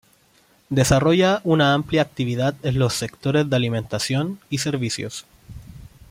[0.71, 5.27] Desarrolla una amplia actividad en los sectores de alimentación y servicios.